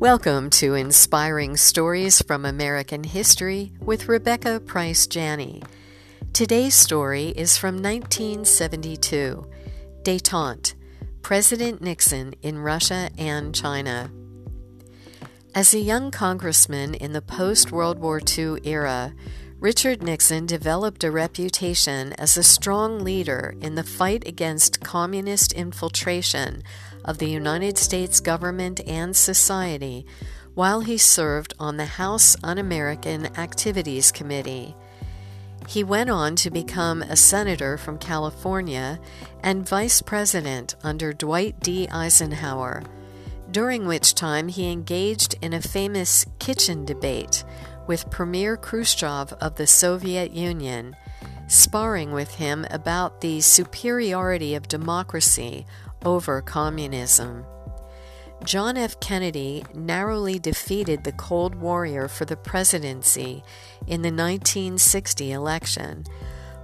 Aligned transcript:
Welcome 0.00 0.50
to 0.50 0.74
Inspiring 0.74 1.56
Stories 1.56 2.22
from 2.22 2.44
American 2.44 3.02
History 3.02 3.72
with 3.80 4.06
Rebecca 4.06 4.60
Price 4.60 5.08
Janney. 5.08 5.60
Today's 6.32 6.76
story 6.76 7.30
is 7.30 7.58
from 7.58 7.82
1972 7.82 9.44
Detente 10.04 10.74
President 11.22 11.82
Nixon 11.82 12.32
in 12.42 12.60
Russia 12.60 13.10
and 13.18 13.52
China. 13.52 14.12
As 15.52 15.74
a 15.74 15.80
young 15.80 16.12
congressman 16.12 16.94
in 16.94 17.12
the 17.12 17.20
post 17.20 17.72
World 17.72 17.98
War 17.98 18.20
II 18.20 18.60
era, 18.62 19.12
Richard 19.60 20.04
Nixon 20.04 20.46
developed 20.46 21.02
a 21.02 21.10
reputation 21.10 22.12
as 22.12 22.36
a 22.36 22.44
strong 22.44 23.02
leader 23.02 23.56
in 23.60 23.74
the 23.74 23.82
fight 23.82 24.24
against 24.24 24.84
communist 24.84 25.52
infiltration 25.52 26.62
of 27.04 27.18
the 27.18 27.28
United 27.28 27.76
States 27.76 28.20
government 28.20 28.80
and 28.86 29.16
society 29.16 30.06
while 30.54 30.82
he 30.82 30.96
served 30.96 31.54
on 31.58 31.76
the 31.76 31.86
House 31.86 32.36
Un 32.44 32.58
American 32.58 33.36
Activities 33.36 34.12
Committee. 34.12 34.76
He 35.66 35.82
went 35.82 36.08
on 36.08 36.36
to 36.36 36.50
become 36.50 37.02
a 37.02 37.16
senator 37.16 37.76
from 37.76 37.98
California 37.98 39.00
and 39.42 39.68
vice 39.68 40.00
president 40.02 40.76
under 40.84 41.12
Dwight 41.12 41.58
D. 41.58 41.88
Eisenhower, 41.88 42.84
during 43.50 43.88
which 43.88 44.14
time 44.14 44.46
he 44.46 44.70
engaged 44.70 45.34
in 45.42 45.52
a 45.52 45.60
famous 45.60 46.24
kitchen 46.38 46.84
debate 46.84 47.42
with 47.88 48.10
Premier 48.10 48.56
Khrushchev 48.56 49.32
of 49.40 49.56
the 49.56 49.66
Soviet 49.66 50.30
Union, 50.32 50.94
sparring 51.48 52.12
with 52.12 52.34
him 52.34 52.66
about 52.70 53.22
the 53.22 53.40
superiority 53.40 54.54
of 54.54 54.68
democracy 54.68 55.66
over 56.04 56.40
communism. 56.42 57.44
John 58.44 58.76
F. 58.76 59.00
Kennedy 59.00 59.64
narrowly 59.74 60.38
defeated 60.38 61.02
the 61.02 61.12
Cold 61.12 61.56
Warrior 61.56 62.06
for 62.06 62.24
the 62.24 62.36
presidency 62.36 63.42
in 63.86 64.02
the 64.02 64.12
1960 64.12 65.32
election, 65.32 66.04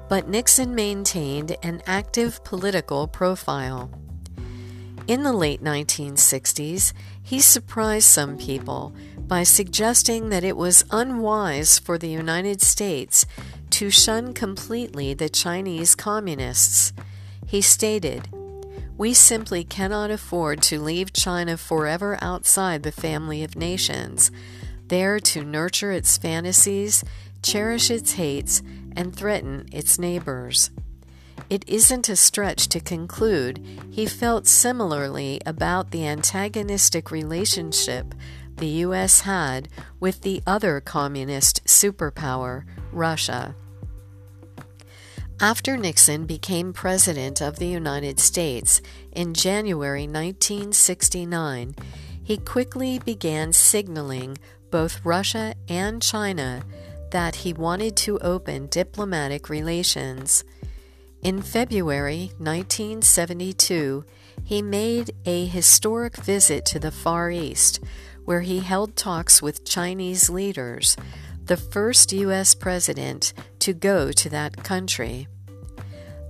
but 0.09 0.29
Nixon 0.29 0.75
maintained 0.75 1.57
an 1.63 1.83
active 1.87 2.45
political 2.45 3.09
profile. 3.09 3.91
In 5.07 5.23
the 5.23 5.35
late 5.35 5.63
1960s, 5.63 6.95
he 7.23 7.39
surprised 7.39 8.07
some 8.07 8.39
people 8.39 8.95
by 9.19 9.43
suggesting 9.43 10.31
that 10.31 10.45
it 10.45 10.57
was 10.57 10.87
unwise 10.91 11.79
for 11.79 11.99
the 11.99 12.09
United 12.09 12.63
States 12.63 13.27
to 13.69 13.91
shun 13.91 14.33
completely 14.33 15.13
the 15.13 15.29
Chinese 15.29 15.95
communists. 15.95 16.95
He 17.47 17.61
stated, 17.61 18.31
We 18.97 19.13
simply 19.13 19.63
cannot 19.63 20.11
afford 20.11 20.63
to 20.63 20.81
leave 20.81 21.13
China 21.13 21.59
forever 21.59 22.17
outside 22.23 22.83
the 22.83 22.93
family 22.93 23.45
of 23.45 23.57
nations, 23.57 24.31
there 24.89 25.21
to 25.21 25.45
nurture 25.45 25.93
its 25.93 26.17
fantasies, 26.17 27.05
cherish 27.43 27.91
its 27.91 28.13
hates, 28.13 28.63
and 28.97 29.15
threaten 29.15 29.69
its 29.71 29.99
neighbors. 29.99 30.71
It 31.51 31.69
isn't 31.69 32.09
a 32.09 32.17
stretch 32.17 32.69
to 32.69 32.81
conclude 32.81 33.65
he 33.91 34.07
felt 34.07 34.47
similarly 34.47 35.41
about 35.45 35.91
the 35.91 36.07
antagonistic 36.07 37.11
relationship 37.11 38.15
the 38.57 38.67
U.S. 38.67 39.23
had 39.23 39.69
with 40.01 40.23
the 40.23 40.43
other 40.47 40.81
communist 40.81 41.65
superpower, 41.65 42.65
Russia. 42.93 43.55
After 45.41 45.77
Nixon 45.77 46.27
became 46.27 46.73
President 46.73 47.43
of 47.43 47.59
the 47.59 47.67
United 47.67 48.21
States 48.21 48.81
in 49.13 49.35
January 49.35 50.07
1969, 50.07 51.75
he 52.23 52.37
quickly 52.39 53.01
began 53.01 53.53
signaling 53.53 54.39
both 54.71 55.05
Russia 55.05 55.55
and 55.69 56.01
China 56.01 56.65
that 57.11 57.37
he 57.37 57.53
wanted 57.53 57.97
to 57.97 58.19
open 58.21 58.69
diplomatic 58.69 59.49
relations. 59.49 60.45
In 61.25 61.41
February 61.41 62.33
1972, 62.37 64.05
he 64.45 64.61
made 64.61 65.15
a 65.25 65.47
historic 65.47 66.19
visit 66.19 66.67
to 66.67 66.79
the 66.79 66.91
Far 66.91 67.31
East, 67.31 67.83
where 68.27 68.43
he 68.43 68.61
held 68.61 68.95
talks 68.95 69.41
with 69.41 69.65
Chinese 69.65 70.29
leaders, 70.29 70.99
the 71.43 71.57
first 71.57 72.13
U.S. 72.13 72.55
president 72.55 73.33
to 73.61 73.73
go 73.73 74.13
to 74.13 74.29
that 74.29 74.63
country. 74.65 75.27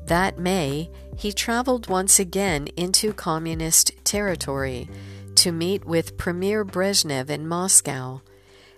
That 0.06 0.38
May, 0.38 0.90
he 1.16 1.32
traveled 1.32 1.88
once 1.88 2.20
again 2.20 2.68
into 2.76 3.12
communist 3.12 3.90
territory 4.04 4.88
to 5.34 5.50
meet 5.50 5.84
with 5.84 6.16
Premier 6.16 6.64
Brezhnev 6.64 7.30
in 7.30 7.48
Moscow, 7.48 8.20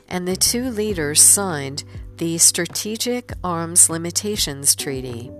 and 0.09 0.27
the 0.27 0.37
two 0.37 0.71
leaders 0.71 1.21
signed 1.21 1.85
the 2.17 2.39
Strategic 2.39 3.35
Arms 3.45 3.91
Limitations 3.91 4.75
Treaty. 4.75 5.31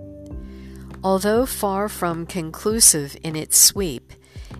Although 1.03 1.45
far 1.45 1.89
from 1.89 2.25
conclusive 2.25 3.15
in 3.23 3.35
its 3.35 3.57
sweep, 3.57 4.13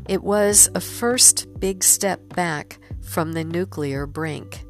it 0.07 0.23
was 0.23 0.69
a 0.75 0.81
first 0.81 1.47
big 1.59 1.83
step 1.83 2.35
back 2.35 2.79
from 3.01 3.33
the 3.33 3.43
nuclear 3.43 4.05
brink. 4.05 4.63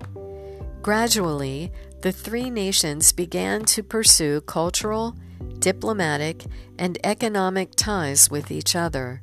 Gradually, 0.82 1.72
the 2.02 2.12
three 2.12 2.50
nations 2.50 3.12
began 3.12 3.66
to 3.66 3.84
pursue 3.84 4.42
cultural, 4.42 5.16
diplomatic, 5.60 6.46
and 6.80 6.98
economic 7.04 7.72
ties 7.76 8.32
with 8.32 8.52
each 8.52 8.76
other. 8.76 9.22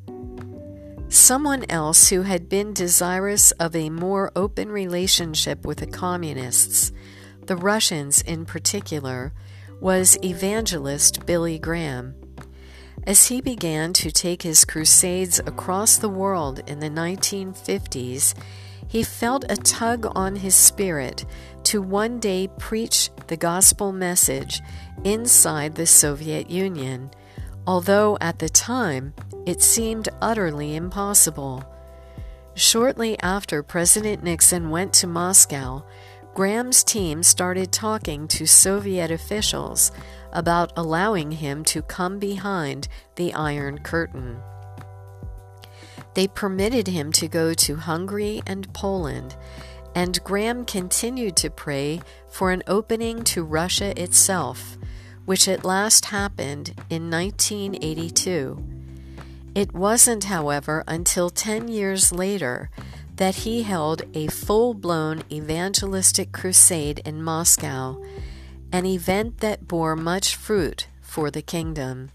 Someone 1.09 1.65
else 1.71 2.09
who 2.09 2.23
had 2.23 2.49
been 2.49 2.75
desirous 2.75 3.53
of 3.53 3.77
a 3.77 3.89
more 3.89 4.33
open 4.35 4.71
relationship 4.71 5.65
with 5.65 5.79
the 5.79 5.87
communists, 5.87 6.93
the 7.47 7.57
Russians 7.57 8.21
in 8.23 8.45
particular, 8.45 9.33
was 9.81 10.19
evangelist 10.25 11.25
Billy 11.25 11.59
Graham. 11.59 12.15
As 13.07 13.27
he 13.27 13.43
began 13.43 13.93
to 13.95 14.11
take 14.11 14.43
his 14.43 14.65
crusades 14.65 15.39
across 15.39 15.99
the 15.99 16.09
world 16.09 16.63
in 16.67 16.81
the 16.81 16.89
1950s, 16.89 18.35
he 18.89 19.03
felt 19.03 19.45
a 19.51 19.57
tug 19.57 20.11
on 20.17 20.37
his 20.37 20.55
spirit 20.55 21.27
to 21.65 21.83
one 21.83 22.19
day 22.19 22.49
preach 22.59 23.11
the 23.27 23.37
gospel 23.37 23.93
message 23.93 24.63
inside 25.05 25.75
the 25.75 25.87
Soviet 25.87 26.49
Union, 26.49 27.11
although 27.67 28.17
at 28.23 28.39
the 28.39 28.49
time 28.49 29.13
it 29.45 29.61
seemed 29.61 30.09
utterly 30.23 30.75
impossible. 30.75 31.63
Shortly 32.55 33.19
after 33.21 33.63
President 33.63 34.23
Nixon 34.23 34.71
went 34.71 34.95
to 34.95 35.07
Moscow, 35.07 35.85
Graham's 36.35 36.83
team 36.83 37.23
started 37.23 37.71
talking 37.71 38.27
to 38.29 38.47
Soviet 38.47 39.11
officials 39.11 39.93
about 40.35 40.73
allowing 40.77 41.33
him 41.33 41.65
to 41.65 41.83
come 41.83 42.19
behind 42.19 42.89
the 43.17 43.33
Iron 43.33 43.79
Curtain. 43.79 44.39
They 46.15 46.29
permitted 46.29 46.89
him 46.89 47.13
to 47.13 47.29
go 47.29 47.55
to 47.55 47.77
Hungary 47.77 48.43
and 48.47 48.73
Poland, 48.73 49.37
and 49.95 50.23
Graham 50.25 50.65
continued 50.65 51.37
to 51.37 51.51
pray 51.51 52.01
for 52.29 52.51
an 52.51 52.63
opening 52.67 53.23
to 53.25 53.45
Russia 53.45 54.01
itself, 54.01 54.77
which 55.25 55.49
at 55.49 55.65
last 55.65 56.07
happened 56.07 56.75
in 56.91 57.11
1982. 57.11 58.63
It 59.55 59.73
wasn't, 59.73 60.25
however, 60.25 60.83
until 60.89 61.31
10 61.31 61.69
years 61.69 62.13
later 62.13 62.71
that 63.17 63.37
he 63.37 63.63
held 63.63 64.03
a 64.15 64.27
full 64.27 64.75
blown 64.75 65.23
evangelistic 65.31 66.33
crusade 66.33 67.01
in 67.05 67.23
Moscow, 67.23 68.03
an 68.73 68.87
event 68.87 69.39
that 69.39 69.69
bore 69.69 69.97
much 69.97 70.37
fruit 70.37 70.89
for 71.01 71.31
the 71.31 71.43
kingdom. 71.43 72.11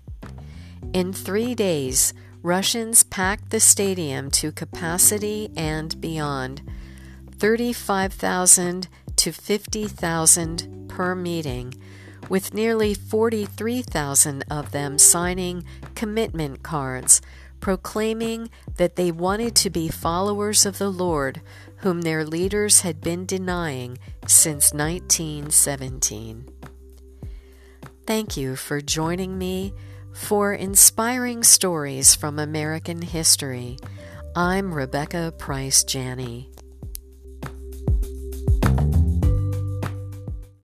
In 0.93 1.13
three 1.13 1.55
days, 1.55 2.13
Russians 2.41 3.03
packed 3.03 3.49
the 3.49 3.59
stadium 3.59 4.31
to 4.31 4.51
capacity 4.51 5.49
and 5.55 5.99
beyond 5.99 6.61
35,000 7.37 8.87
to 9.17 9.31
50,000 9.31 10.89
per 10.89 11.15
meeting, 11.15 11.73
with 12.29 12.53
nearly 12.53 12.93
43,000 12.93 14.45
of 14.49 14.71
them 14.71 14.97
signing 14.97 15.63
commitment 15.95 16.63
cards 16.63 17.21
proclaiming 17.59 18.49
that 18.77 18.95
they 18.95 19.11
wanted 19.11 19.55
to 19.55 19.69
be 19.69 19.87
followers 19.87 20.65
of 20.65 20.77
the 20.77 20.89
Lord, 20.89 21.41
whom 21.77 22.01
their 22.01 22.25
leaders 22.25 22.81
had 22.81 23.01
been 23.01 23.25
denying 23.25 23.97
since 24.27 24.73
1917. 24.73 26.49
Thank 28.05 28.35
you 28.35 28.55
for 28.55 28.81
joining 28.81 29.37
me 29.37 29.73
for 30.13 30.53
inspiring 30.53 31.43
stories 31.43 32.15
from 32.15 32.39
American 32.39 33.01
history. 33.01 33.77
I'm 34.35 34.73
Rebecca 34.73 35.33
Price 35.37 35.83
Janney. 35.83 36.48